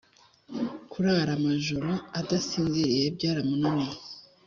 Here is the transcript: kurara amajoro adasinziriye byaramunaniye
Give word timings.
kurara 0.91 1.31
amajoro 1.39 1.91
adasinziriye 2.19 3.03
byaramunaniye 3.15 3.97